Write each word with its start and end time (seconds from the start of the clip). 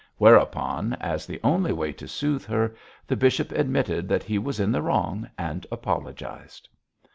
Whereupon, 0.17 0.93
as 0.93 1.27
the 1.27 1.39
only 1.43 1.71
way 1.71 1.91
to 1.93 2.07
soothe 2.07 2.43
her, 2.45 2.73
the 3.05 3.15
bishop 3.15 3.51
admitted 3.51 4.09
that 4.09 4.23
he 4.23 4.39
was 4.39 4.59
in 4.59 4.71
the 4.71 4.81
wrong 4.81 5.29
and 5.37 5.63
apologised. 5.71 6.67